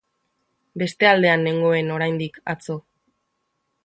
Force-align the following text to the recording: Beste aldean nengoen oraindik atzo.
Beste 0.83 1.09
aldean 1.09 1.45
nengoen 1.47 1.91
oraindik 1.99 2.39
atzo. 2.55 2.79